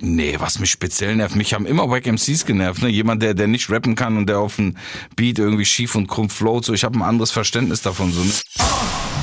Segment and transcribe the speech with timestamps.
[0.00, 2.88] Nee, was mich speziell nervt, mich haben immer Wack MCs genervt, ne?
[2.88, 4.76] Jemand, der, der nicht rappen kann und der auf dem
[5.16, 8.12] Beat irgendwie schief und krumm float, so ich habe ein anderes Verständnis davon.
[8.12, 8.30] So, ne?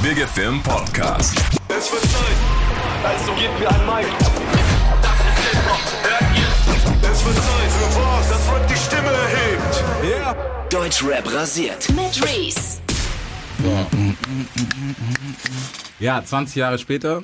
[0.03, 1.37] Big FM Podcast.
[1.69, 2.37] Es wird Zeit,
[3.05, 4.07] also gebt mir ein Mic.
[5.01, 7.09] Das ist Hip-Hop, hört ihr?
[7.09, 9.83] Es wird Zeit für was, das Rap die Stimme erhebt.
[10.19, 10.35] Ja.
[10.69, 11.87] Deutschrap rasiert.
[11.89, 12.81] Mit Reese.
[15.99, 17.23] Ja, 20 Jahre später,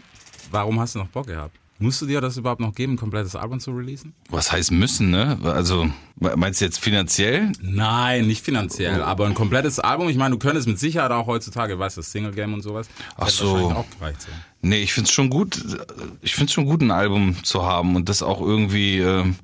[0.50, 1.61] warum hast du noch Bock gehabt?
[1.82, 4.14] Musst du dir das überhaupt noch geben, ein komplettes Album zu releasen?
[4.30, 5.40] Was heißt müssen, ne?
[5.44, 5.90] Also,
[6.20, 7.52] meinst du jetzt finanziell?
[7.60, 10.08] Nein, nicht finanziell, aber ein komplettes Album.
[10.08, 12.88] Ich meine, du könntest mit Sicherheit auch heutzutage, weißt du, Single Game und sowas.
[13.18, 13.56] Ach so.
[13.72, 14.28] Auch gereicht, so.
[14.62, 15.60] Nee, ich find's schon gut,
[16.22, 19.36] ich find's schon gut, ein Album zu haben und das auch irgendwie ähm,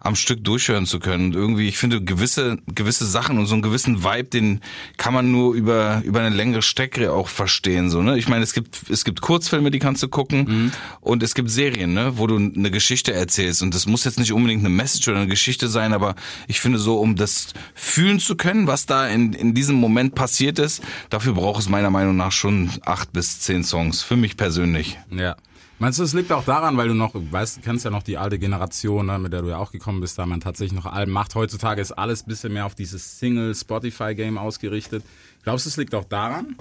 [0.00, 1.26] am Stück durchhören zu können.
[1.26, 4.60] Und irgendwie, ich finde, gewisse, gewisse Sachen und so einen gewissen Vibe, den
[4.96, 7.90] kann man nur über, über eine längere Strecke auch verstehen.
[7.90, 8.18] So, ne?
[8.18, 11.92] Ich meine, es gibt, es gibt Kurzfilme, die kannst du gucken und es gibt Serien,
[11.92, 13.62] ne, wo du eine Geschichte erzählst.
[13.62, 16.14] Und das muss jetzt nicht unbedingt eine Message oder eine Geschichte sein, aber
[16.48, 20.58] ich finde so, um das fühlen zu können, was da in, in diesem Moment passiert
[20.58, 24.02] ist, dafür braucht es meiner Meinung nach schon acht bis zehn Songs.
[24.02, 24.98] Für mich persönlich.
[25.10, 25.36] Ja.
[25.80, 28.38] Meinst du, es liegt auch daran, weil du noch, weißt, kennst ja noch die alte
[28.38, 31.34] Generation, ne, mit der du ja auch gekommen bist, da man tatsächlich noch Alben macht.
[31.34, 35.02] Heutzutage ist alles bisschen mehr auf dieses Single-Spotify-Game ausgerichtet.
[35.42, 36.54] Glaubst du, es liegt auch daran?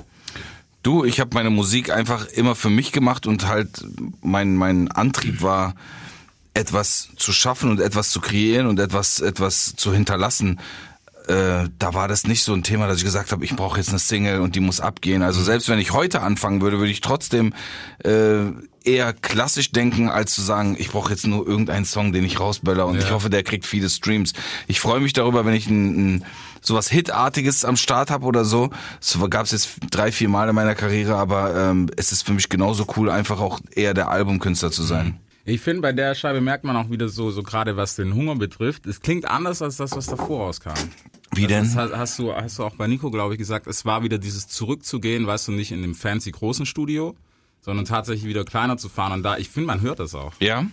[0.83, 3.85] Du, ich habe meine Musik einfach immer für mich gemacht und halt
[4.21, 5.75] mein mein Antrieb war
[6.53, 10.61] etwas zu schaffen und etwas zu kreieren und etwas etwas zu hinterlassen.
[11.27, 13.89] Äh, da war das nicht so ein Thema, dass ich gesagt habe, ich brauche jetzt
[13.89, 15.21] eine Single und die muss abgehen.
[15.23, 17.53] Also selbst wenn ich heute anfangen würde, würde ich trotzdem
[18.05, 18.45] äh,
[18.89, 22.85] eher klassisch denken, als zu sagen, ich brauche jetzt nur irgendeinen Song, den ich rausböller
[22.87, 23.01] und Ja.
[23.01, 24.33] ich hoffe, der kriegt viele Streams.
[24.67, 26.25] Ich freue mich darüber, wenn ich ein, ein
[26.61, 28.69] sowas Hitartiges am Start habe oder so.
[28.99, 32.33] Das gab es jetzt drei, vier Mal in meiner Karriere, aber ähm, es ist für
[32.33, 35.19] mich genauso cool, einfach auch eher der Albumkünstler zu sein.
[35.45, 38.35] Ich finde, bei der Scheibe merkt man auch wieder so, so gerade was den Hunger
[38.35, 40.73] betrifft, es klingt anders als das, was davor rauskam.
[41.33, 41.63] Wie denn?
[41.63, 44.17] Das hast, hast du, hast du auch bei Nico, glaube ich, gesagt, es war wieder
[44.17, 47.15] dieses Zurückzugehen, weißt du, nicht in dem fancy großen Studio,
[47.61, 49.13] sondern tatsächlich wieder kleiner zu fahren.
[49.13, 50.33] Und da, ich finde, man hört das auch.
[50.39, 50.65] Ja.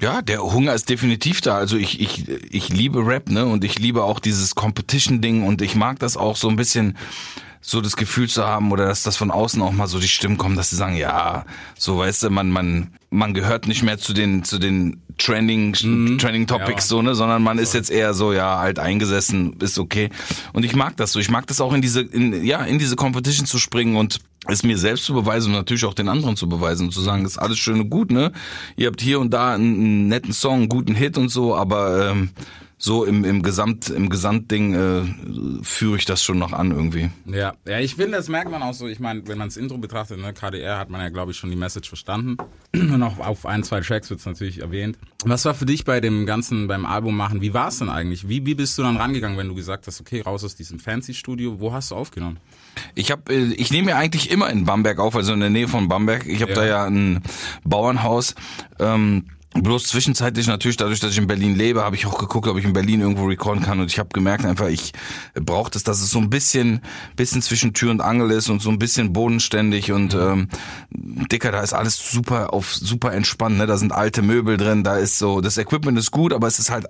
[0.00, 1.56] Ja, der Hunger ist definitiv da.
[1.56, 3.44] Also ich, ich, ich liebe Rap, ne?
[3.46, 6.98] Und ich liebe auch dieses Competition-Ding und ich mag das auch so ein bisschen
[7.64, 10.36] so das Gefühl zu haben oder dass das von außen auch mal so die Stimmen
[10.36, 11.46] kommen, dass sie sagen, ja,
[11.78, 15.72] so weißt du, man, man, man gehört nicht mehr zu den, zu den Trending,
[16.18, 16.88] Trending Topics Ja.
[16.88, 20.08] so, ne, sondern man ist jetzt eher so, ja, halt eingesessen, ist okay.
[20.52, 21.20] Und ich mag das so.
[21.20, 24.62] Ich mag das auch in diese, in, ja, in diese Competition zu springen und es
[24.62, 27.38] mir selbst zu beweisen und natürlich auch den anderen zu beweisen und zu sagen, ist
[27.38, 28.32] alles schön und gut, ne?
[28.76, 32.10] Ihr habt hier und da einen, einen netten Song, einen guten Hit und so, aber
[32.10, 32.30] ähm,
[32.84, 37.10] so im, im Gesamt, im Gesamtding äh, führe ich das schon noch an irgendwie.
[37.26, 38.88] Ja, ja, ich finde, das merkt man auch so.
[38.88, 41.48] Ich meine, wenn man das Intro betrachtet, ne, KDR hat man ja, glaube ich, schon
[41.50, 42.38] die Message verstanden.
[42.74, 44.98] Und auch auf ein, zwei Tracks wird es natürlich erwähnt.
[45.24, 47.40] Was war für dich bei dem ganzen, beim Album machen?
[47.40, 48.28] Wie war es denn eigentlich?
[48.28, 51.60] Wie, wie bist du dann rangegangen, wenn du gesagt hast, okay, raus aus diesem Fancy-Studio?
[51.60, 52.38] Wo hast du aufgenommen?
[52.96, 55.68] Ich habe, äh, ich nehme ja eigentlich immer in Bamberg auf, also in der Nähe
[55.68, 56.26] von Bamberg.
[56.26, 56.56] Ich habe Ja.
[56.58, 57.22] da ja ein
[57.62, 58.34] Bauernhaus.
[58.80, 62.56] Ähm, bloß zwischenzeitlich natürlich, dadurch, dass ich in Berlin lebe, habe ich auch geguckt, ob
[62.58, 63.80] ich in Berlin irgendwo recorden kann.
[63.80, 64.92] Und ich habe gemerkt einfach, ich
[65.34, 66.80] brauche das, dass es so ein bisschen,
[67.16, 70.48] bisschen zwischen Tür und Angel ist und so ein bisschen bodenständig und ähm,
[70.90, 73.58] Dicker, da ist alles super auf super entspannt.
[73.58, 73.66] Ne?
[73.66, 76.70] Da sind alte Möbel drin, da ist so, das Equipment ist gut, aber es ist
[76.70, 76.86] halt,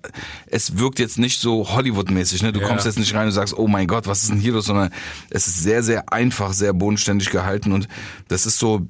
[0.47, 2.43] es wirkt jetzt nicht so Hollywood-mäßig.
[2.43, 2.53] Ne?
[2.53, 2.69] Du Ja.
[2.69, 4.91] kommst jetzt nicht rein und sagst, oh mein Gott, was ist denn hier los, sondern
[5.31, 7.89] es ist sehr, sehr einfach, sehr bodenständig gehalten und
[8.29, 8.87] das ist so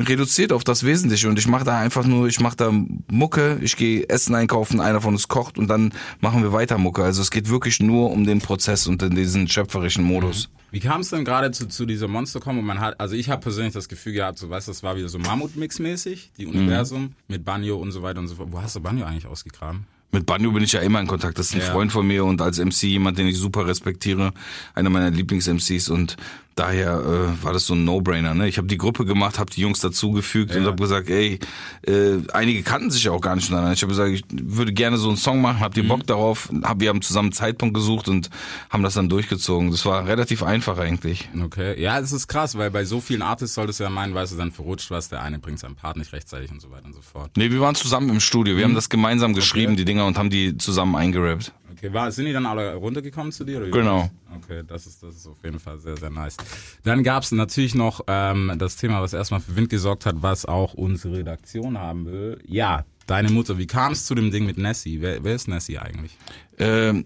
[0.00, 2.72] reduziert auf das Wesentliche und ich mache da einfach nur, ich mache da
[3.10, 7.02] Mucke, ich gehe Essen einkaufen, einer von uns kocht und dann machen wir weiter Mucke.
[7.04, 10.48] Also es geht wirklich nur um den Prozess und in diesen schöpferischen Modus.
[10.70, 12.58] Wie kam es denn gerade zu, zu dieser Monster-Com?
[12.58, 14.96] Und man hat, also ich habe persönlich das Gefühl gehabt, so weißt du, das war
[14.96, 18.48] wieder so Mammut-Mix-mäßig, die Universum mit Banjo und so weiter und so fort.
[18.50, 19.86] Wo hast du Banjo eigentlich ausgegraben?
[20.12, 21.38] Mit Banjo bin ich ja immer in Kontakt.
[21.38, 21.66] Das ist ein Ja.
[21.72, 24.32] Freund von mir und als MC jemand, den ich super respektiere,
[24.74, 26.16] einer meiner Lieblings-MCs und
[26.56, 26.98] daher
[27.38, 28.34] äh, war das so ein No-Brainer.
[28.34, 28.48] Ne?
[28.48, 30.68] Ich habe die Gruppe gemacht, habe die Jungs dazugefügt und Ja.
[30.68, 31.38] habe gesagt, ey,
[31.86, 33.74] äh, einige kannten sich ja auch gar nicht untereinander.
[33.74, 35.88] Ich habe gesagt, ich würde gerne so einen Song machen, habt ihr Mhm.
[35.88, 36.48] Bock darauf?
[36.62, 38.30] Hab, wir haben zusammen einen Zeitpunkt gesucht und
[38.70, 39.70] haben das dann durchgezogen.
[39.70, 41.28] Das war relativ einfach eigentlich.
[41.44, 41.80] Okay.
[41.80, 44.36] Ja, das ist krass, weil bei so vielen Artists solltest du ja meinen, weißt du,
[44.36, 47.02] dann verrutscht was, der eine bringt seinen Part nicht rechtzeitig und so weiter und so
[47.02, 47.30] fort.
[47.36, 48.56] Nee, wir waren zusammen im Studio.
[48.56, 51.52] Wir haben das gemeinsam geschrieben, die Dinger, und haben die zusammen eingerappt.
[51.72, 53.60] Okay, war, sind die dann alle runtergekommen zu dir?
[53.70, 54.10] Genau.
[54.36, 56.36] Okay, das ist, das ist auf jeden Fall sehr, sehr nice.
[56.84, 60.74] Dann gab's natürlich noch ähm, das Thema, was erstmal für Wind gesorgt hat, was auch
[60.74, 62.38] unsere Redaktion haben will.
[62.46, 63.58] Ja, deine Mutter.
[63.58, 65.00] Wie kam es zu dem Ding mit Nessie?
[65.00, 66.16] Wer, wer ist Nessie eigentlich?
[66.58, 67.04] Ähm,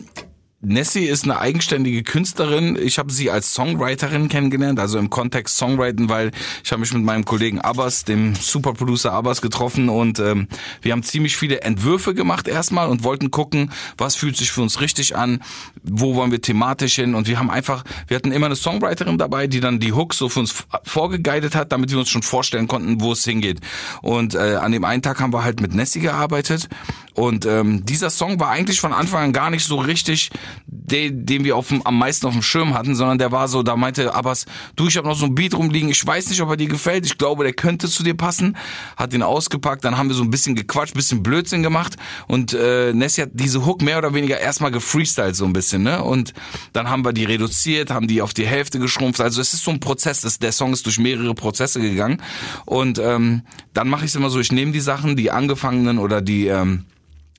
[0.63, 2.79] Nessie ist eine eigenständige Künstlerin.
[2.79, 7.03] Ich habe sie als Songwriterin kennengelernt, also im Kontext Songwriten, weil ich habe mich mit
[7.03, 10.49] meinem Kollegen Abbas, dem Superproducer Abbas, getroffen und ähm,
[10.83, 14.83] wir haben ziemlich viele Entwürfe gemacht erstmal und wollten gucken, was fühlt sich für uns
[14.83, 15.43] richtig an,
[15.83, 19.47] wo wollen wir thematisch hin und wir haben einfach, wir hatten immer eine Songwriterin dabei,
[19.47, 23.01] die dann die Hooks so für uns vorgeguidet hat, damit wir uns schon vorstellen konnten,
[23.01, 23.61] wo es hingeht.
[24.03, 26.69] Und äh, an dem einen Tag haben wir halt mit Nessie gearbeitet
[27.15, 30.31] und ähm, dieser Song war eigentlich von Anfang an gar nicht so richtig
[30.67, 33.63] den, den wir auf dem, am meisten auf dem Schirm hatten, sondern der war so,
[33.63, 34.47] da meinte Abbas,
[34.77, 37.07] du, ich habe noch so ein Beat rumliegen, ich weiß nicht, ob er dir gefällt,
[37.07, 38.57] ich glaube, der könnte zu dir passen,
[38.97, 41.97] hat ihn ausgepackt, dann haben wir so ein bisschen gequatscht, bisschen Blödsinn gemacht
[42.27, 46.03] und äh, Nessie hat diese Hook mehr oder weniger erstmal gefreestylt so ein bisschen, ne?
[46.03, 46.35] Und
[46.73, 49.71] dann haben wir die reduziert, haben die auf die Hälfte geschrumpft, also es ist so
[49.71, 52.23] ein Prozess, das, der Song ist durch mehrere Prozesse gegangen.
[52.67, 53.43] Und ähm,
[53.75, 56.85] dann mache ich es immer so, ich nehme die Sachen, die angefangenen oder die ähm,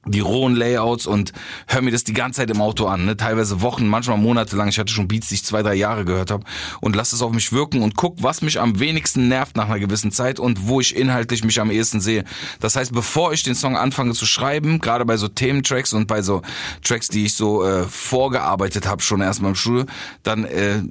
[0.06, 1.31] die rohen Layouts und
[1.68, 3.18] höre mir das die ganze Zeit im Auto an, ne?
[3.18, 4.68] teilweise Wochen, manchmal Monate lang.
[4.68, 6.44] Ich hatte schon Beats, die ich zwei, drei Jahre gehört habe
[6.80, 9.80] und lass es auf mich wirken und guck, was mich am wenigsten nervt nach einer
[9.80, 12.24] gewissen Zeit und wo ich inhaltlich mich am ehesten sehe.
[12.59, 16.24] Das heißt, bevor ich den Song anfange zu schreiben, gerade bei so Thementracks und bei
[16.24, 16.42] so
[16.83, 19.86] Tracks, die ich so äh, vorgearbeitet habe schon erstmal im Studio,
[20.24, 20.81] dann äh,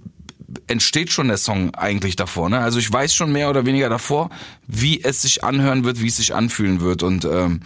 [0.68, 2.48] entsteht schon der Song eigentlich davor.
[2.48, 2.60] Ne?
[2.60, 4.30] Also ich weiß schon mehr oder weniger davor,
[4.68, 7.60] wie es sich anhören wird, wie es sich anfühlen wird und ähm,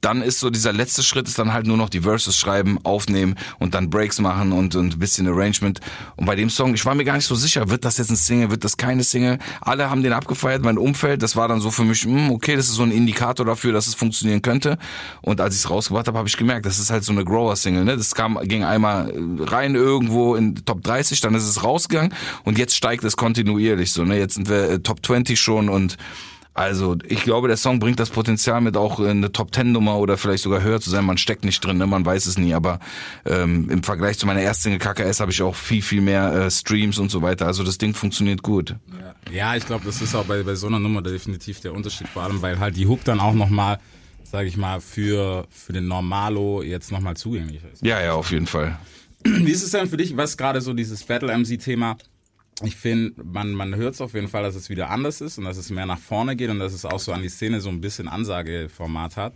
[0.00, 3.34] dann ist so dieser letzte Schritt ist dann halt nur noch die Verses schreiben, aufnehmen
[3.58, 5.80] und dann Breaks machen und, und ein bisschen Arrangement.
[6.16, 8.16] Und bei dem Song, ich war mir gar nicht so sicher, wird das jetzt ein
[8.16, 9.38] Single, wird das keine Single?
[9.60, 12.56] Alle haben den abgefeiert, mein Umfeld, das war dann so für mich, mh, hm, okay,
[12.56, 14.78] das ist so ein Indikator dafür, dass es funktionieren könnte.
[15.20, 17.84] Und als ich es rausgebracht habe, habe ich gemerkt, das ist halt so eine Grower-Single.
[17.84, 17.96] Ne?
[17.96, 22.14] Das kam, ging einmal rein irgendwo in Top 30, dann ist es rausgegangen
[22.44, 24.04] und jetzt steigt es kontinuierlich so.
[24.04, 24.18] Ne?
[24.18, 25.96] Jetzt sind wir äh, Top 20 schon und
[26.60, 30.18] also ich glaube, der Song bringt das Potenzial mit auch eine Top Ten Nummer oder
[30.18, 31.06] vielleicht sogar höher zu sein.
[31.06, 31.86] Man steckt nicht drin, ne?
[31.86, 32.52] man weiß es nie.
[32.52, 32.80] Aber
[33.24, 36.98] ähm, im Vergleich zu meiner ersten KKS habe ich auch viel viel mehr äh, Streams
[36.98, 37.46] und so weiter.
[37.46, 38.76] Also das Ding funktioniert gut.
[39.32, 42.08] Ja, ich glaube, das ist auch bei, bei so einer Nummer definitiv der Unterschied.
[42.08, 43.78] Vor allem, weil halt die Hook dann auch nochmal,
[44.22, 47.82] sage ich mal, für für den Normalo jetzt nochmal zugänglich ist.
[47.82, 48.78] Ja, ja, auf jeden Fall.
[49.24, 51.96] Wie ist es denn für dich, was gerade so dieses Battle MC Thema?
[52.62, 55.44] Ich finde, man, man hört es auf jeden Fall, dass es wieder anders ist und
[55.44, 57.68] dass es mehr nach vorne geht und dass es auch so an die Szene so
[57.68, 59.34] ein bisschen Ansageformat hat.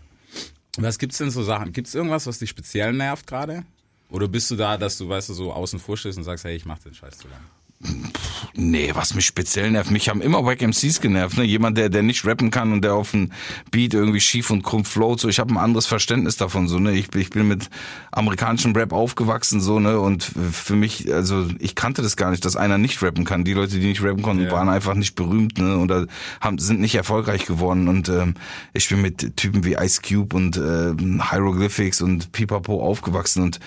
[0.77, 1.73] Was gibt's denn so Sachen?
[1.73, 3.65] Gibt's irgendwas, was dich speziell nervt gerade?
[4.11, 6.57] Oder bist du da, dass du, weißt du, so außen vor stehst und sagst, hey,
[6.57, 8.13] ich mach den Scheiß zu lange?
[8.57, 11.45] Nee, was mich speziell nervt, mich haben immer Wack MCs genervt, ne?
[11.45, 13.33] Jemand, der, der nicht rappen kann und der auf dem
[13.73, 15.29] Beat irgendwie schief und krumm float, so.
[15.29, 16.93] Ich habe ein anderes Verständnis davon, so, ne?
[16.93, 17.69] Ich, ich bin mit
[18.13, 19.99] amerikanischem Rap aufgewachsen, so, ne?
[19.99, 23.43] Und für mich, also, ich kannte das gar nicht, dass einer nicht rappen kann.
[23.43, 24.53] Die Leute, die nicht rappen konnten, ja.
[24.53, 25.79] waren einfach nicht berühmt, ne?
[25.79, 26.07] Oder
[26.41, 27.89] haben, sind nicht erfolgreich geworden.
[27.89, 28.35] Und ähm,
[28.73, 30.95] ich bin mit Typen wie Ice Cube und äh,
[31.29, 33.59] Hieroglyphics und Pipapo aufgewachsen und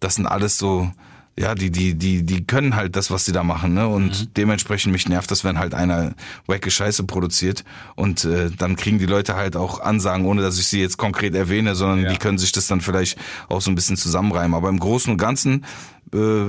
[0.00, 0.92] das sind alles so,
[1.38, 3.86] ja, die, die, die, die können halt das, was sie da machen, ne?
[3.86, 4.28] Und mhm.
[4.36, 6.14] dementsprechend mich nervt das, wenn halt einer
[6.46, 7.62] wacke Scheiße produziert
[7.94, 11.34] und äh, dann kriegen die Leute halt auch Ansagen, ohne dass ich sie jetzt konkret
[11.34, 12.10] erwähne, sondern ja.
[12.10, 13.18] die können sich das dann vielleicht
[13.48, 14.54] auch so ein bisschen zusammenreimen.
[14.54, 15.66] Aber im Großen und Ganzen
[16.14, 16.46] äh,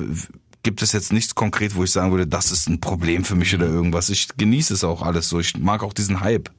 [0.64, 3.54] gibt es jetzt nichts konkret, wo ich sagen würde, das ist ein Problem für mich
[3.54, 4.10] oder irgendwas.
[4.10, 5.40] Ich genieße es auch alles so.
[5.40, 6.50] Ich mag auch diesen Hype.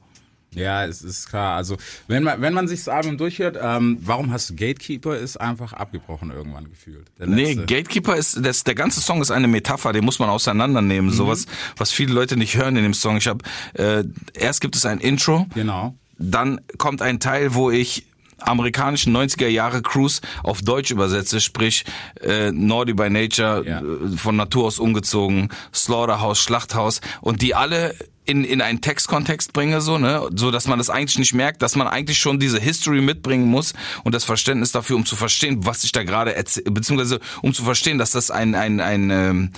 [0.55, 1.55] Ja, es ist klar.
[1.55, 5.37] Also wenn man wenn man sich das Album durchhört, ähm, warum hast du Gatekeeper ist
[5.37, 7.07] einfach abgebrochen irgendwann gefühlt?
[7.19, 11.11] Nee, Gatekeeper ist das, der ganze Song ist eine Metapher, den muss man auseinandernehmen.
[11.11, 11.15] Mhm.
[11.15, 11.45] Sowas,
[11.77, 13.17] was viele Leute nicht hören in dem Song.
[13.17, 13.43] Ich habe
[13.73, 14.03] äh,
[14.33, 15.45] erst gibt es ein Intro.
[15.53, 15.95] Genau.
[16.17, 18.05] Dann kommt ein Teil, wo ich
[18.39, 21.85] amerikanischen 90er Jahre Cruise auf Deutsch übersetze, sprich
[22.21, 23.81] äh, Naughty by Nature, ja.
[23.81, 27.95] äh, von Natur aus umgezogen, Slaughterhouse, Schlachthaus und die alle
[28.29, 31.75] in, in einen Textkontext bringe, so, ne, so dass man das eigentlich nicht merkt, dass
[31.75, 35.83] man eigentlich schon diese History mitbringen muss und das Verständnis dafür, um zu verstehen, was
[35.83, 39.51] ich da gerade erzähle, beziehungsweise um zu verstehen, dass das ein, ein, ein, ähm,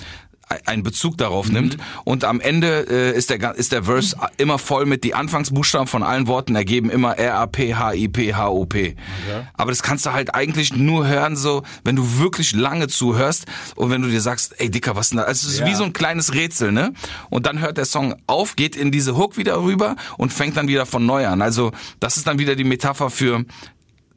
[0.66, 1.54] einen Bezug darauf mhm.
[1.54, 1.76] nimmt.
[2.04, 6.02] Und am Ende äh, ist der ist der Verse immer voll mit die Anfangsbuchstaben von
[6.02, 8.96] allen Worten ergeben immer R A P H I P H O P.
[9.26, 9.46] Okay.
[9.54, 13.90] Aber das kannst du halt eigentlich nur hören so, wenn du wirklich lange zuhörst und
[13.90, 15.24] wenn du dir sagst, ey Dicker, was denn da?
[15.24, 15.66] Also es ist ja.
[15.66, 16.92] wie so ein kleines Rätsel, ne?
[17.30, 20.68] Und dann hört der Song auf, geht in diese Hook wieder rüber und fängt dann
[20.68, 21.42] wieder von neu an.
[21.42, 23.44] Also das ist dann wieder die Metapher für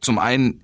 [0.02, 0.62] zum einen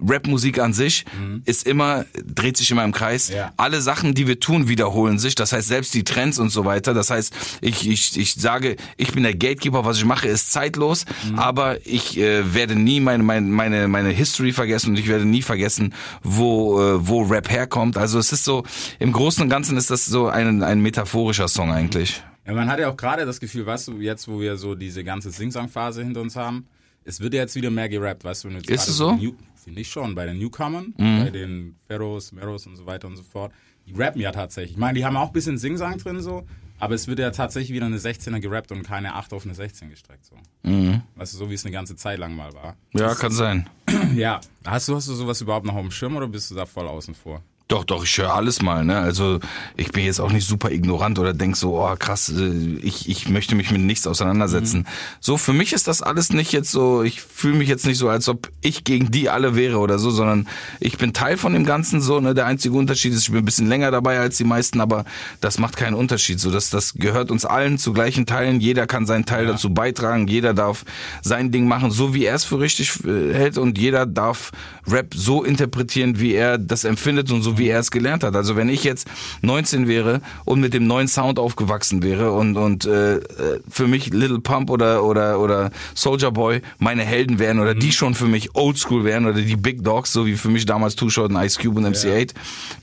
[0.00, 1.42] Rapmusik an sich mhm.
[1.44, 3.30] ist immer, dreht sich immer im Kreis.
[3.30, 3.52] Ja.
[3.56, 5.34] Alle Sachen, die wir tun, wiederholen sich.
[5.34, 6.94] Das heißt, selbst die Trends und so weiter.
[6.94, 11.04] Das heißt, ich, ich, ich sage, ich bin der Gatekeeper, was ich mache, ist zeitlos,
[11.28, 11.38] mhm.
[11.38, 15.42] aber ich äh, werde nie meine, meine, meine, meine History vergessen und ich werde nie
[15.42, 17.96] vergessen, wo, äh, wo Rap herkommt.
[17.96, 18.64] Also es ist so,
[18.98, 22.22] im Großen und Ganzen ist das so ein, ein metaphorischer Song eigentlich.
[22.46, 25.02] Ja, man hat ja auch gerade das Gefühl, weißt du, jetzt, wo wir so diese
[25.02, 26.66] ganze Sing-Song-Phase hinter uns haben,
[27.04, 28.48] es wird ja jetzt wieder mehr gerappt, weißt du.
[28.48, 29.12] wenn du jetzt Ist es so?
[29.12, 29.18] Mhm.
[29.18, 29.34] New-
[29.66, 33.24] Finde ich schon, bei den Newcomern, bei den Pharaohs, Meros und so weiter und so
[33.24, 33.50] fort.
[33.84, 34.74] Die rappen ja tatsächlich.
[34.74, 36.46] Ich meine, die haben auch ein bisschen Singsang drin so,
[36.78, 39.90] aber es wird ja tatsächlich wieder eine 16er gerappt und keine 8 auf eine 16
[39.90, 40.36] gestreckt so.
[40.62, 41.02] Mhm.
[41.16, 42.76] Weißt du, so wie es eine ganze Zeit lang mal war.
[42.92, 43.68] Ja, kann sein.
[44.14, 44.40] Ja.
[44.64, 46.86] Hast du, hast du sowas überhaupt noch auf dem Schirm oder bist du da voll
[46.86, 47.42] außen vor?
[47.68, 48.96] Doch, doch, ich höre alles mal, ne?
[48.96, 49.40] Also
[49.76, 53.28] ich bin jetzt auch nicht super ignorant oder denk so, oh krass, äh, ich, ich
[53.28, 54.80] möchte mich mit nichts auseinandersetzen.
[54.80, 54.86] Mhm.
[55.18, 58.08] So, für mich ist das alles nicht jetzt so, ich fühle mich jetzt nicht so,
[58.08, 60.46] als ob ich gegen die alle wäre oder so, sondern
[60.78, 62.34] ich bin Teil von dem Ganzen so, ne?
[62.34, 65.04] Der einzige Unterschied ist, ich bin ein bisschen länger dabei als die meisten, aber
[65.40, 66.38] das macht keinen Unterschied.
[66.38, 68.60] So, das, das gehört uns allen zu gleichen Teilen.
[68.60, 70.84] Jeder kann seinen Teil dazu beitragen, jeder darf
[71.20, 74.52] sein Ding machen, so wie er es für richtig äh, hält und jeder darf
[74.86, 78.36] Rap so interpretieren, wie er das empfindet und so wie er es gelernt hat.
[78.36, 79.08] Also wenn ich jetzt
[79.42, 84.12] 19 wäre und mit dem neuen Sound aufgewachsen wäre und und äh, äh, für mich
[84.12, 88.54] Little Pump oder oder oder Soldier Boy meine Helden wären oder die schon für mich
[88.54, 91.58] Oldschool wären oder die Big Dogs, so wie für mich damals Too Short und Ice
[91.60, 92.32] Cube und MC8,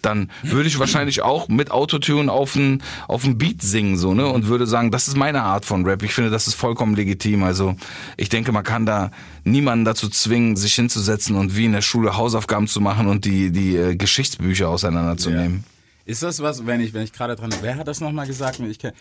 [0.02, 4.28] dann würde ich wahrscheinlich auch mit Autotune auf ein auf ein Beat singen so ne
[4.28, 6.04] und würde sagen, das ist meine Art von Rap.
[6.04, 7.44] Ich finde, das ist vollkommen legitim.
[7.44, 7.76] Also
[8.18, 9.12] ich denke, man kann da
[9.44, 13.52] niemanden dazu zwingen, sich hinzusetzen und wie in der Schule Hausaufgaben zu machen und die
[13.52, 15.64] die äh, Geschichtsbücher auseinanderzunehmen.
[16.06, 18.60] Ist das was, wenn ich, wenn ich gerade dran, wer hat das nochmal gesagt?
[18.60, 18.92] Ich kenn,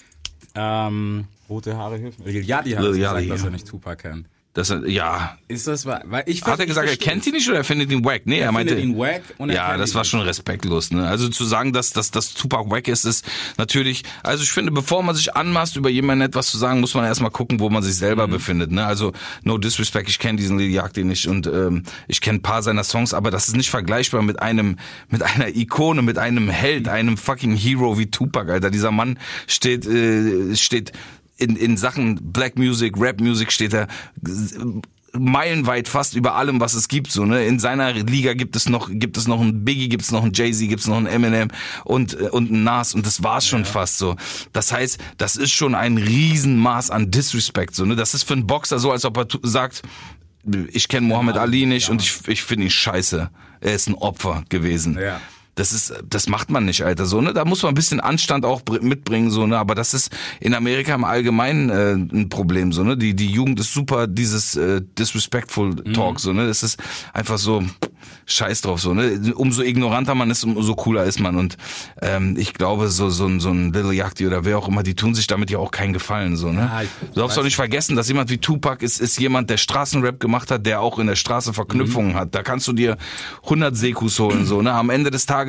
[0.55, 2.31] ähm, rote Haare hilft mir.
[2.31, 3.47] Lil Yachty hat gesagt, dass ja.
[3.47, 4.27] er nicht Tupac kennt.
[4.55, 7.57] Das ja, Ist das wa- weil ich hat er gesagt, er kennt ihn nicht oder
[7.59, 8.23] er findet ihn wack?
[8.27, 11.09] Nee, er, meinte findet ihn wack und er Ja, das war schon respektlos, ne?
[11.09, 13.25] Also zu sagen, dass dass das Tupac wack ist, ist
[13.57, 17.07] natürlich, also ich finde, bevor man sich anmaßt über jemanden etwas zu sagen, muss man
[17.07, 18.33] erstmal gucken, wo man sich selber Mhm.
[18.33, 18.85] befindet, ne?
[18.85, 22.63] Also no disrespect, ich kenne diesen Lil Yachty nicht und ähm, ich kenne ein paar
[22.63, 24.77] seiner Songs, aber das ist nicht vergleichbar mit einem
[25.09, 28.71] mit einer Ikone, mit einem Held, einem fucking Hero wie Tupac, Alter.
[28.71, 30.93] Dieser Mann steht äh, steht
[31.43, 33.89] in, in Sachen Black Music, Rap Music steht er
[35.13, 37.11] meilenweit fast über allem, was es gibt.
[37.13, 37.45] So, ne?
[37.45, 40.33] In seiner Liga gibt es noch, gibt es noch einen Biggie, gibt es noch einen
[40.33, 41.49] Jay-Z, gibt es noch einen Eminem
[41.85, 44.17] und, äh, und einen Nas und das war's schon fast so.
[44.53, 47.75] Das heißt, das ist schon ein Riesenmaß an Disrespect.
[47.75, 47.97] So, ne?
[47.97, 49.83] Das ist für einen Boxer so, als ob er sagt,
[50.73, 53.31] ich kenne Muhammad Ali nicht und ich, ich finde ihn scheiße.
[53.61, 54.99] Er ist ein Opfer gewesen.
[54.99, 55.21] Ja.
[55.55, 57.05] Das ist, das macht man nicht, Alter.
[57.05, 57.35] So, ne?
[57.35, 59.59] Da muss man ein bisschen Anstand auch br- mitbringen, so, ne?
[59.59, 62.97] Aber das ist in Amerika im Allgemeinen äh, ein Problem, so, ne?
[62.97, 66.47] Die, die Jugend ist super, dieses äh, disrespectful Talk, so, ne?
[66.47, 66.79] Das ist
[67.13, 67.63] einfach so
[68.25, 69.21] Scheiß drauf, so, ne?
[69.35, 71.37] Umso ignoranter man ist, umso cooler ist man.
[71.37, 71.59] Und
[72.01, 74.95] ähm, ich glaube, so, so, ein- so ein Little Yachty oder wer auch immer, die
[74.95, 76.71] tun sich damit ja auch keinen Gefallen, so, ne?
[77.03, 80.19] Ja, du darfst doch nicht vergessen, dass jemand wie Tupac ist, ist jemand, der Straßenrap
[80.19, 82.35] gemacht hat, der auch in der Straße Verknüpfungen hat.
[82.35, 82.97] Da kannst du dir
[83.45, 84.73] 100 Sekus holen, so, ne?
[84.73, 85.42] Am Ende des Tages,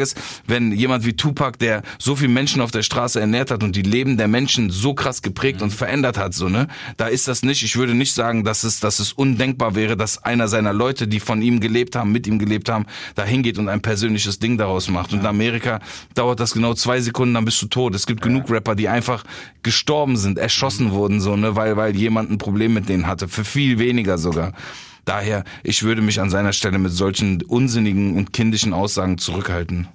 [0.47, 3.81] wenn jemand wie Tupac, der so viele Menschen auf der Straße ernährt hat und die
[3.81, 6.67] Leben der Menschen so krass geprägt und verändert hat, so, ne?
[6.97, 10.23] Da ist das nicht, ich würde nicht sagen, dass es, dass es undenkbar wäre, dass
[10.23, 12.85] einer seiner Leute, die von ihm gelebt haben, mit ihm gelebt haben,
[13.15, 15.13] da hingeht und ein persönliches Ding daraus macht.
[15.13, 15.79] Und in Amerika
[16.13, 17.95] dauert das genau zwei Sekunden, dann bist du tot.
[17.95, 19.23] Es gibt genug Rapper, die einfach
[19.63, 23.27] gestorben sind, erschossen wurden, so, ne, weil, weil jemand ein Problem mit denen hatte.
[23.27, 24.53] Für viel weniger sogar.
[25.05, 29.88] Daher, ich würde mich an seiner Stelle mit solchen unsinnigen und kindischen Aussagen zurückhalten.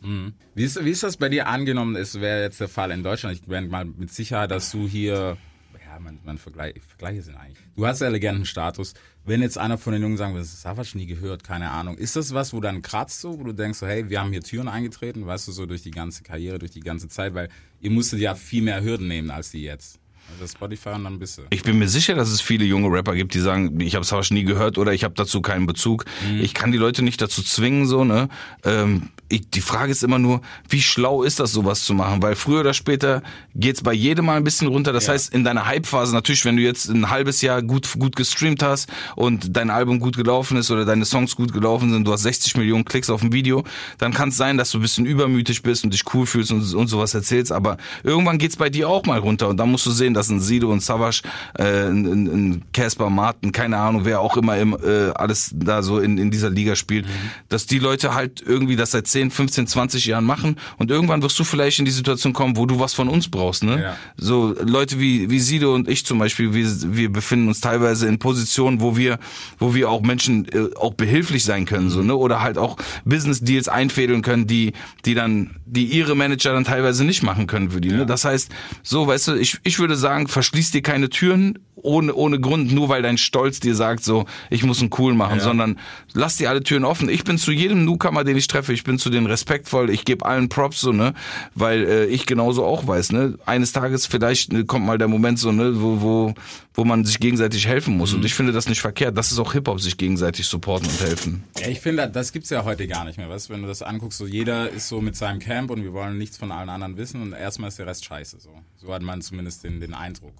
[0.55, 1.97] Wie ist, wie ist das bei dir angenommen?
[1.97, 3.37] Es wäre jetzt der Fall in Deutschland.
[3.37, 5.39] Ich bin mal mit Sicherheit, dass du hier,
[5.73, 7.59] ja, man, man vergleich, Vergleiche sind eigentlich.
[7.75, 8.93] Du hast ja Legendenstatus.
[9.25, 11.97] Wenn jetzt einer von den Jungen sagen würde, das habe ich nie gehört, keine Ahnung.
[11.97, 14.43] Ist das was, wo dann kratzt so, wo du denkst so, hey, wir haben hier
[14.43, 17.49] Türen eingetreten, weißt du, so durch die ganze Karriere, durch die ganze Zeit, weil
[17.81, 20.01] ihr musstet ja viel mehr Hürden nehmen als die jetzt.
[20.33, 21.45] Also Spotify und dann ein bisschen.
[21.51, 24.35] Ich bin mir sicher, dass es viele junge Rapper gibt, die sagen, ich habe Savage
[24.35, 26.05] nie gehört oder ich habe dazu keinen Bezug.
[26.41, 28.29] Ich kann die Leute nicht dazu zwingen, so ne.
[28.65, 32.23] Ähm, ich, die Frage ist immer nur, wie schlau ist das, sowas zu machen?
[32.23, 33.23] Weil früher oder später
[33.55, 34.93] geht's bei jedem mal ein bisschen runter.
[34.93, 35.13] Das Ja.
[35.13, 38.89] heißt, in deiner Hype-Phase natürlich, wenn du jetzt ein halbes Jahr gut gut gestreamt hast
[39.17, 42.57] und dein Album gut gelaufen ist oder deine Songs gut gelaufen sind, du hast 60
[42.57, 43.65] Millionen Klicks auf ein Video,
[43.99, 46.75] dann kann es sein, dass du ein bisschen übermütig bist und dich cool fühlst und,
[46.75, 47.53] und sowas erzählst.
[47.53, 50.41] Aber irgendwann geht's bei dir auch mal runter und dann musst du sehen, dass ein
[50.41, 51.23] Sido und Savage,
[51.59, 56.19] äh, ein- Casper Martin, keine Ahnung, wer auch immer im, äh, alles da so in,
[56.19, 57.07] in dieser Liga spielt,
[57.49, 61.37] dass die Leute halt irgendwie das seit 10, 15, 20 Jahren machen und irgendwann wirst
[61.41, 63.83] du vielleicht in die Situation kommen, wo du was von uns brauchst, ne?
[63.83, 63.97] Ja.
[64.17, 68.21] So Leute wie, wie Sido und ich zum Beispiel, wir, wir befinden uns teilweise in
[68.21, 69.19] Positionen, wo wir,
[69.59, 72.15] wo wir auch Menschen äh, auch behilflich sein können, so, ne?
[72.15, 74.73] Oder halt auch Business Deals einfädeln können, die,
[75.05, 78.07] die dann, die ihre Manager dann teilweise nicht machen können für die, ne?
[78.07, 78.53] Das heißt,
[78.85, 82.89] so, weißt du, ich, ich würde sagen, verschließ dir keine Türen ohne, ohne Grund, nur
[82.89, 85.45] weil dein Stolz dir sagt, so, ich muss einen cool machen, Ja.
[85.45, 85.79] sondern
[86.13, 87.09] lass dir alle Türen offen.
[87.09, 90.25] Ich bin zu jedem Newcomer, den ich treffe, ich bin zu denen respektvoll, ich gebe
[90.25, 91.15] allen Props, so, ne,
[91.55, 95.39] weil äh, ich genauso auch weiß, ne, eines Tages vielleicht äh, kommt mal der Moment
[95.39, 96.35] so, ne, wo, wo,
[96.75, 98.15] wo man sich gegenseitig helfen muss.
[98.15, 99.17] Und ich finde das nicht verkehrt.
[99.19, 101.43] Das ist auch Hip-Hop, sich gegenseitig supporten und helfen.
[101.59, 103.29] Ja, ich finde, das gibt's ja heute gar nicht mehr.
[103.29, 103.49] Weißt?
[103.49, 106.19] du, Wenn du das anguckst, so jeder ist so mit seinem Camp und wir wollen
[106.19, 108.39] nichts von allen anderen wissen und erstmal ist der Rest scheiße.
[108.41, 110.33] So, so hat man zumindest den, den Eindruck.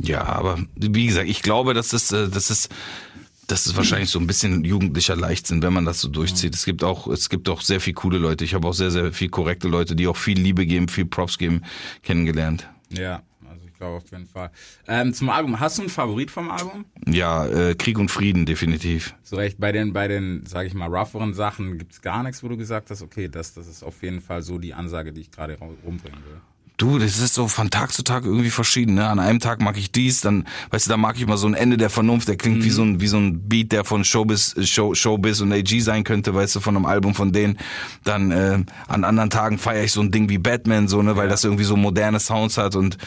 [0.00, 2.68] Ja, aber wie gesagt, ich glaube, das ist, äh, das ist,
[3.46, 6.54] das ist wahrscheinlich so ein bisschen jugendlicher Leichtsinn, wenn man das so durchzieht.
[6.54, 8.44] Es gibt auch, es gibt auch sehr viel coole Leute.
[8.44, 11.38] Ich habe auch sehr, sehr viel korrekte Leute, die auch viel Liebe geben, viel Props
[11.38, 11.62] geben,
[12.02, 12.68] kennengelernt.
[12.90, 14.50] Ja, also ich glaube auf jeden Fall.
[14.88, 16.86] Ähm, zum Album, hast du einen Favorit vom Album?
[17.06, 19.14] Ja, äh, Krieg und Frieden, definitiv.
[19.22, 22.48] So recht, bei den, bei den, sage ich mal, rougheren Sachen gibt's gar nichts, wo
[22.48, 25.30] du gesagt hast, okay, das, das ist auf jeden Fall so die Ansage, die ich
[25.30, 26.40] gerade ra- rumbringen will.
[26.76, 28.94] Du, das ist so von Tag zu Tag irgendwie verschieden.
[28.94, 29.08] Ne?
[29.08, 31.54] An einem Tag mag ich dies, dann, weißt du, da mag ich mal so ein
[31.54, 34.54] Ende der Vernunft, der klingt wie so ein wie so ein Beat, der von Showbiz,
[34.68, 37.58] Show, Showbiz und AG sein könnte, weißt du, von einem Album von denen.
[38.04, 41.28] Dann äh, an anderen Tagen feiere ich so ein Ding wie Batman, so ne, weil
[41.28, 42.98] das irgendwie so moderne Sounds hat und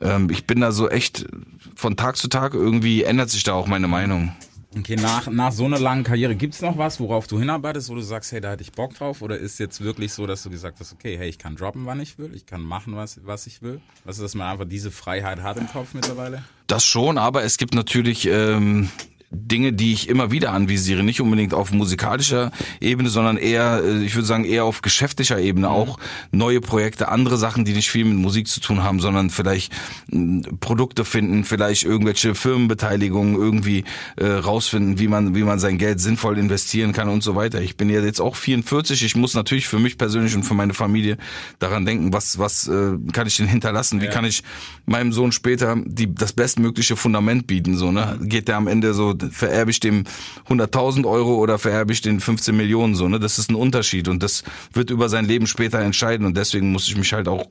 [0.00, 1.26] ähm, ich bin da so echt
[1.74, 4.32] von Tag zu Tag irgendwie ändert sich da auch meine Meinung.
[4.76, 8.02] Okay, nach, nach so einer langen Karriere, gibt's noch was, worauf du hinarbeitest, wo du
[8.02, 9.22] sagst, hey, da hätte ich Bock drauf?
[9.22, 12.00] Oder ist jetzt wirklich so, dass du gesagt hast, okay, hey, ich kann droppen, wann
[12.00, 13.80] ich will, ich kann machen, was, was ich will?
[14.04, 16.42] Was ist, dass man einfach diese Freiheit hat im Kopf mittlerweile?
[16.66, 18.90] Das schon, aber es gibt natürlich ähm,
[19.30, 24.14] Dinge, die ich immer wieder anvisiere, nicht unbedingt auf musikalischer Ebene, sondern eher, äh, ich
[24.14, 25.98] würde sagen, eher auf geschäftlicher Ebene auch
[26.32, 29.72] neue Projekte, andere Sachen, die nicht viel mit Musik zu tun haben, sondern vielleicht
[30.10, 33.84] mh, Produkte finden, vielleicht irgendwelche Firmenbeteiligungen irgendwie
[34.16, 37.60] äh, rausfinden, wie man wie man sein Geld sinnvoll investieren kann und so weiter.
[37.60, 40.72] Ich bin ja jetzt auch 44, ich muss natürlich für mich persönlich und für meine
[40.74, 41.18] Familie
[41.58, 44.10] daran denken, was was äh, kann ich denn hinterlassen, wie Ja.
[44.10, 44.42] kann ich
[44.86, 48.18] meinem Sohn später die das bestmögliche Fundament bieten, so ne?
[48.22, 50.04] Geht der am Ende so vererbe ich dem
[50.48, 53.18] 100.000 Euro oder vererbe ich den 15 Millionen so, ne?
[53.18, 56.88] Das ist ein Unterschied und das wird über sein Leben später entscheiden und deswegen muss
[56.88, 57.46] ich mich halt auch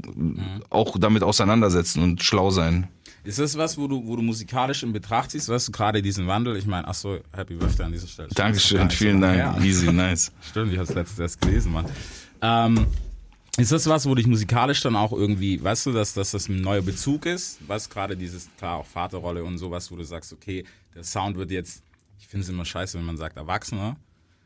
[0.70, 2.88] auch damit auseinandersetzen und schlau sein.
[3.24, 5.50] Ist das was, wo du, wo du musikalisch in Betracht ziehst?
[5.50, 6.56] Weißt du, gerade diesen Wandel?
[6.56, 8.30] Ich meine, ach so, Happy Birthday an dieser Stelle.
[8.34, 9.62] Dankeschön, vielen Dank.
[9.66, 10.32] Easy, nice.
[10.50, 11.86] Stimmt, ich habe es letztens erst gelesen, Mann.
[12.42, 12.88] Ähm,
[13.58, 16.62] ist das was, wo dich musikalisch dann auch irgendwie, weißt du, dass, dass das ein
[16.62, 17.58] neuer Bezug ist?
[17.68, 21.52] Was gerade dieses, klar, auch Vaterrolle und sowas, wo du sagst, okay, der Sound wird
[21.52, 21.84] jetzt,
[22.20, 23.98] ich finde es immer scheiße, wenn man sagt Erwachsener,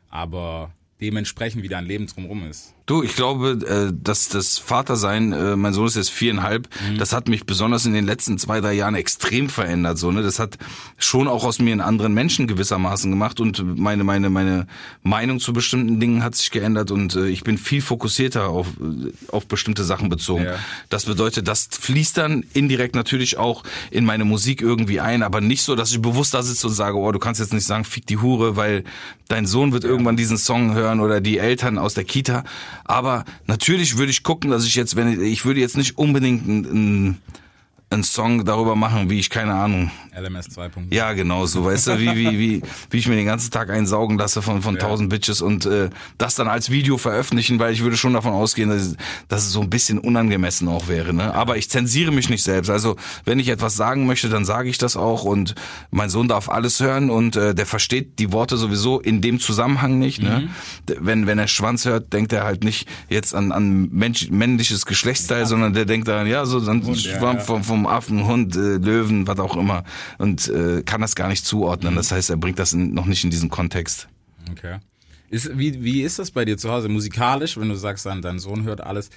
[0.08, 2.74] aber dementsprechend, wie dein Leben drumherum ist.
[2.86, 6.68] Du, ich glaube, äh, dass das Vatersein, äh, mein Sohn ist jetzt viereinhalb,
[6.98, 9.98] das hat mich besonders in den letzten zwei, drei Jahren extrem verändert.
[9.98, 10.22] So, ne?
[10.22, 10.58] Das hat
[10.98, 14.66] schon auch aus mir einen anderen Menschen gewissermaßen gemacht und meine, meine, meine
[15.02, 18.66] Meinung zu bestimmten Dingen hat sich geändert und äh, ich bin viel fokussierter auf,
[19.28, 20.44] auf bestimmte Sachen bezogen.
[20.44, 20.56] Ja.
[20.88, 25.62] Das bedeutet, das fließt dann indirekt natürlich auch in meine Musik irgendwie ein, aber nicht
[25.62, 28.06] so, dass ich bewusst da sitze und sage, oh, du kannst jetzt nicht sagen, fick
[28.06, 28.84] die Hure, weil
[29.28, 32.44] dein Sohn wird irgendwann diesen Song hören oder die Eltern aus der Kita.
[32.84, 36.48] Aber natürlich würde ich gucken, dass ich jetzt, wenn ich, ich würde jetzt nicht unbedingt
[36.48, 37.22] einen
[37.92, 39.90] einen Song darüber machen, wie ich keine Ahnung.
[40.18, 40.92] LMS 2.0.
[40.94, 44.18] Ja, genau so, weißt du, wie wie wie wie ich mir den ganzen Tag einsaugen
[44.18, 44.80] lasse von von Ja.
[44.80, 48.68] tausend Bitches und äh, das dann als Video veröffentlichen, weil ich würde schon davon ausgehen,
[48.70, 48.96] dass, es-
[49.28, 51.34] dass es so ein bisschen unangemessen auch wäre, ne?
[51.34, 52.68] Aber ich zensiere mich nicht selbst.
[52.70, 55.54] Also, wenn ich etwas sagen möchte, dann sage ich das auch und
[55.90, 59.98] mein Sohn darf alles hören und äh, der versteht die Worte sowieso in dem Zusammenhang
[59.98, 60.48] nicht, ne?
[60.88, 64.84] D- Wenn wenn er Schwanz hört, denkt er halt nicht jetzt an an Mensch, männliches
[64.86, 67.42] Geschlechtsteil, sondern der denkt daran, ja, so dann ja, Schwamm ja.
[67.42, 69.84] vom, vom Affen, Hund, äh, Löwen, was auch immer
[70.18, 71.94] und äh, kann das gar nicht zuordnen.
[71.96, 74.08] Das heißt, er bringt das in, noch nicht in diesen Kontext.
[74.50, 74.78] Okay.
[75.30, 78.38] Ist, wie, wie ist das bei dir zu Hause musikalisch, wenn du sagst, dann, dein
[78.38, 79.08] Sohn hört alles?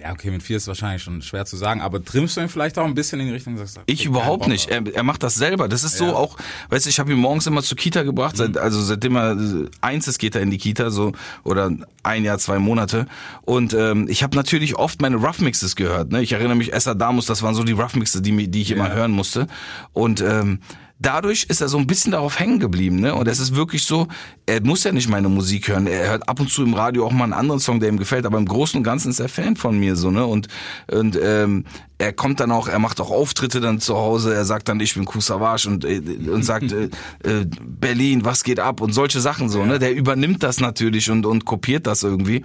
[0.00, 2.78] Ja, okay, mit vier ist wahrscheinlich schon schwer zu sagen, aber trimmst du ihn vielleicht
[2.78, 4.68] auch ein bisschen in die Richtung, sagst, okay, Ich überhaupt Bock nicht.
[4.70, 5.68] Er, er macht das selber.
[5.68, 6.12] Das ist so Ja.
[6.14, 6.36] auch,
[6.70, 8.58] weißt du, ich habe ihn morgens immer zur Kita gebracht, seit, Mhm.
[8.58, 11.12] also seitdem er äh, eins ist, geht er in die Kita, so
[11.44, 11.70] oder
[12.02, 13.06] ein Jahr, zwei Monate.
[13.42, 16.10] Und ähm, ich habe natürlich oft meine Rough Mixes gehört.
[16.12, 16.22] Ne?
[16.22, 18.92] Ich erinnere mich, Essa Damus, das waren so die Rough Mixes, die, die ich immer
[18.92, 19.46] hören musste.
[19.92, 20.60] Und ähm,
[20.98, 23.14] dadurch ist er so ein bisschen darauf hängen geblieben, ne?
[23.14, 24.08] Und es ist wirklich so,
[24.46, 25.86] er muss ja nicht meine Musik hören.
[25.86, 28.26] Er hört ab und zu im Radio auch mal einen anderen Song, der ihm gefällt,
[28.26, 30.26] aber im Großen und Ganzen ist er Fan von mir, so, ne?
[30.26, 30.48] Und,
[30.90, 31.64] und ähm,
[31.98, 34.94] er kommt dann auch, er macht auch Auftritte dann zu Hause, er sagt dann, ich
[34.94, 36.84] bin Kusavage und, äh, und sagt, äh,
[37.24, 39.80] äh, Berlin, was geht ab und solche Sachen so, ne?
[39.80, 42.44] Der übernimmt das natürlich und, und kopiert das irgendwie.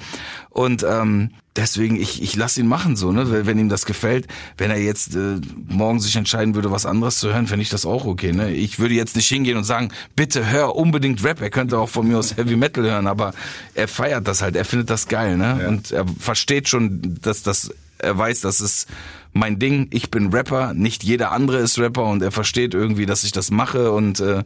[0.50, 3.30] Und ähm, deswegen, ich, ich lasse ihn machen so, ne?
[3.32, 4.26] Wenn wenn ihm das gefällt.
[4.58, 7.86] Wenn er jetzt äh, morgen sich entscheiden würde, was anderes zu hören, fände ich das
[7.86, 8.52] auch okay, ne?
[8.52, 11.42] Ich würde jetzt nicht hingehen und sagen, bitte hör unbedingt Rap.
[11.42, 13.34] Er könnte auch von mir aus Heavy Metal hören, aber
[13.76, 15.68] er feiert das halt, er findet das geil, ne?
[15.68, 18.88] Und er versteht schon, dass das, er weiß, dass es
[19.34, 23.24] mein Ding, ich bin Rapper, nicht jeder andere ist Rapper und er versteht irgendwie, dass
[23.24, 24.44] ich das mache und äh,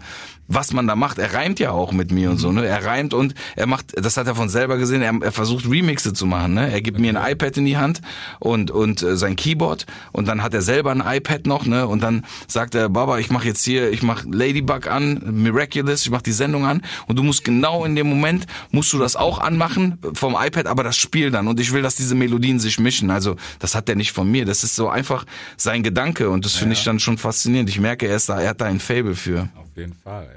[0.48, 1.18] was man da macht.
[1.18, 2.66] Er reimt ja auch mit mir und so, ne?
[2.66, 6.14] Er reimt und er macht, das hat er von selber gesehen, er, er versucht Remixe
[6.14, 6.72] zu machen, ne?
[6.72, 8.02] Er gibt mir ein iPad in die Hand
[8.40, 11.88] und und äh, sein Keyboard und dann hat er selber ein iPad noch, ne?
[11.88, 16.12] Und dann sagt er, Baba, ich mache jetzt hier, ich mache Ladybug an, Miraculous, ich
[16.12, 19.40] mache die Sendung an und du musst genau in dem Moment musst du das auch
[19.40, 23.12] anmachen vom iPad, aber das Spiel dann und ich will, dass diese Melodien sich mischen.
[23.12, 25.26] Also, das hat er nicht von mir, das ist so einfach
[25.58, 27.70] sein Gedanke und das finde ich dann schon faszinierend.
[27.70, 29.50] Ich merke, er ist da, er hat da ein Fable für.
[29.56, 30.37] Auf jeden Fall, ey.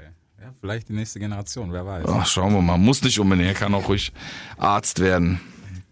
[0.59, 2.05] vielleicht die nächste Generation, wer weiß.
[2.07, 4.11] Ach, schauen wir mal, muss nicht unbedingt, er kann auch ruhig
[4.57, 5.39] Arzt werden.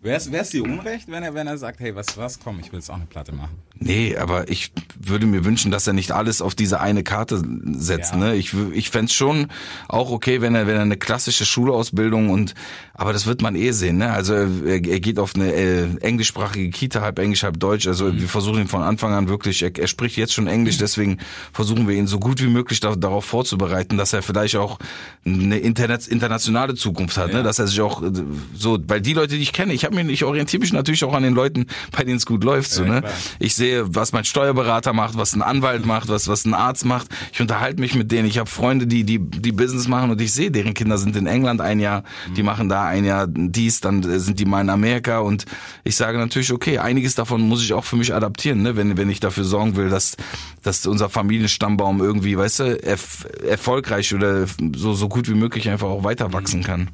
[0.01, 2.79] Wäre es dir unrecht, wenn er, wenn er sagt, hey, was, was, komm, ich will
[2.79, 3.57] jetzt auch eine Platte machen?
[3.81, 7.41] Nee, aber ich würde mir wünschen, dass er nicht alles auf diese eine Karte
[7.73, 8.12] setzt.
[8.12, 8.17] Ja.
[8.17, 8.35] Ne?
[8.35, 9.47] Ich, ich fänd's schon
[9.88, 12.55] auch okay, wenn er, wenn er eine klassische Schulausbildung und
[12.93, 13.97] aber das wird man eh sehen.
[13.97, 14.12] Ne?
[14.12, 17.88] Also er, er geht auf eine äh, englischsprachige Kita, halb Englisch, halb Deutsch.
[17.88, 18.19] Also Mhm.
[18.21, 21.17] wir versuchen ihn von Anfang an wirklich, er, er spricht jetzt schon Englisch, deswegen
[21.53, 24.79] versuchen wir ihn so gut wie möglich da, darauf vorzubereiten, dass er vielleicht auch
[25.25, 27.31] eine Internet, internationale Zukunft hat.
[27.31, 27.43] Ne?
[27.43, 28.12] Dass er sich auch äh,
[28.53, 31.13] so, weil die Leute, die ich kenne, ich habe mich, ich orientiere mich natürlich auch
[31.13, 32.71] an den Leuten, bei denen es gut läuft.
[32.71, 33.04] So, ne?
[33.39, 37.08] Ich sehe, was mein Steuerberater macht, was ein Anwalt macht, was, was ein Arzt macht.
[37.34, 38.28] Ich unterhalte mich mit denen.
[38.28, 41.28] Ich habe Freunde, die, die, die Business machen und ich sehe, deren Kinder sind in
[41.28, 42.04] England ein Jahr,
[42.36, 45.45] die machen da ein Jahr dies, dann äh, sind die mal in Amerika und
[45.84, 48.75] ich sage natürlich, okay, einiges davon muss ich auch für mich adaptieren, ne?
[48.75, 50.17] wenn, wenn ich dafür sorgen will, dass,
[50.63, 55.88] dass unser Familienstammbaum irgendwie, weißt du, erf erfolgreich oder so, so gut wie möglich einfach
[55.88, 56.89] auch weiter wachsen kann.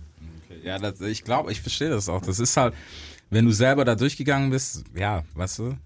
[0.66, 2.22] Ja, das, ich glaube, ich verstehe das auch.
[2.22, 2.74] Das ist halt,
[3.30, 5.78] wenn du selber da durchgegangen bist, ja, weißt du,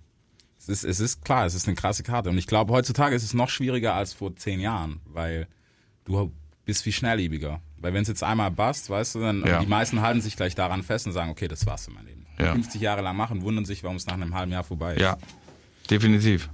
[0.57, 2.29] es ist, es ist klar, es ist eine krasse Karte.
[2.29, 5.47] Und ich glaube, heutzutage ist es noch schwieriger als vor zehn Jahren, weil
[6.05, 6.31] du
[6.65, 7.61] bist viel schnelllebiger.
[7.77, 9.59] Weil wenn es jetzt einmal passt, weißt du, dann Ja.
[9.59, 12.25] die meisten halten sich gleich daran fest und sagen, okay, das war's für mein Leben.
[12.37, 12.53] Ja.
[12.53, 15.01] 50 Jahre lang machen, wundern sich, warum es nach einem halben Jahr vorbei ist.
[15.01, 15.17] Ja,
[15.89, 16.49] definitiv.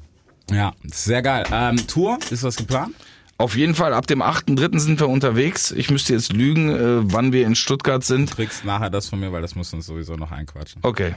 [0.52, 1.46] Ja, sehr geil.
[1.52, 2.96] Ähm, Tour, ist was geplant?
[3.38, 4.80] Auf jeden Fall, ab dem 8.3.
[4.80, 5.72] sind wir unterwegs.
[5.72, 8.32] Ich müsste jetzt lügen, äh, wann wir in Stuttgart sind.
[8.32, 10.80] Kriegst nachher das von mir, weil das muss uns sowieso noch einquatschen.
[10.84, 11.16] Okay.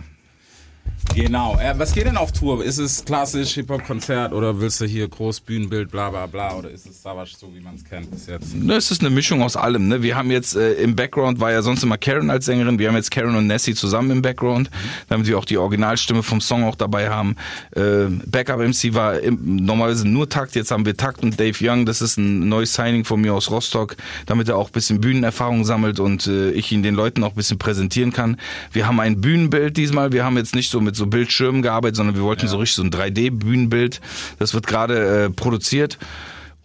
[1.15, 1.59] Genau.
[1.59, 2.65] Äh, was geht denn auf Tour?
[2.65, 6.55] Ist es klassisch Hip-Hop-Konzert oder willst du hier groß Bühnenbild, bla bla bla?
[6.55, 8.55] Oder ist es Savage so, wie man es kennt bis jetzt?
[8.55, 9.89] Ne, es ist eine Mischung aus allem.
[9.89, 10.03] Ne?
[10.03, 12.79] Wir haben jetzt äh, im Background war ja sonst immer Karen als Sängerin.
[12.79, 14.71] Wir haben jetzt Karen und Nessie zusammen im Background,
[15.09, 17.37] damit wir auch die Originalstimme vom Song auch dabei haben.
[17.75, 20.55] Äh, Backup MC war im, normalerweise nur Takt.
[20.55, 21.85] Jetzt haben wir Takt und Dave Young.
[21.85, 23.97] Das ist ein neues Signing von mir aus Rostock,
[24.27, 27.37] damit er auch ein bisschen Bühnenerfahrung sammelt und äh, ich ihn den Leuten auch ein
[27.37, 28.37] bisschen präsentieren kann.
[28.73, 30.13] Wir haben ein Bühnenbild diesmal.
[30.13, 32.83] Wir haben jetzt nicht so mit so Bildschirmen gearbeitet, sondern wir wollten so richtig so
[32.83, 34.01] ein 3D-Bühnenbild.
[34.39, 35.99] Das wird gerade äh, produziert.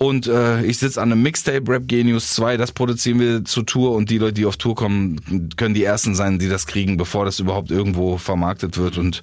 [0.04, 3.94] Und äh, ich sitze an einem Mixtape, Rap Genius 2, das produzieren wir zur Tour
[3.96, 7.24] und die Leute, die auf Tour kommen, können die ersten sein, die das kriegen, bevor
[7.26, 8.98] das überhaupt irgendwo vermarktet wird.
[8.98, 9.22] Und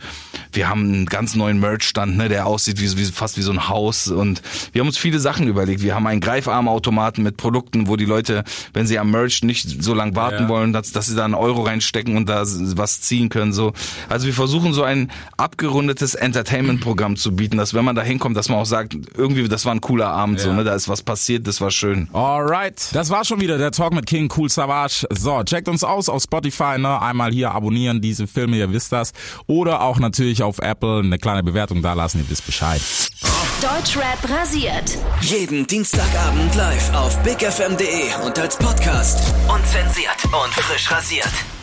[0.52, 3.68] wir haben einen ganz neuen Merch-Stand, ne, der aussieht wie, wie fast wie so ein
[3.68, 4.08] Haus.
[4.08, 4.40] Und
[4.72, 5.82] wir haben uns viele Sachen überlegt.
[5.82, 9.92] Wir haben einen Greifarmautomaten mit Produkten, wo die Leute, wenn sie am Merch nicht so
[9.94, 10.48] lang warten Ja.
[10.48, 13.52] wollen, dass, dass sie da einen Euro reinstecken und da was ziehen können.
[13.52, 13.72] So.
[14.08, 18.48] Also wir versuchen so ein abgerundetes Entertainment-Programm zu bieten, dass wenn man da hinkommt, dass
[18.48, 20.54] man auch sagt, irgendwie, das war ein cooler Abend, so, Ja.
[20.54, 22.08] ne, da ist was passiert, das war schön.
[22.12, 22.90] Alright.
[22.92, 25.04] Das war schon wieder der Talk mit King Cool Savage.
[25.10, 27.02] So, checkt uns aus auf Spotify, ne?
[27.02, 29.12] Einmal hier abonnieren, diese Filme, ihr wisst das.
[29.48, 32.80] Oder auch natürlich auf Apple eine kleine Bewertung da lassen, ihr wisst Bescheid.
[33.60, 34.96] Deutschrap rasiert.
[35.22, 39.34] Jeden Dienstagabend live auf bigfm.de und als Podcast.
[39.48, 41.59] Unzensiert und frisch rasiert.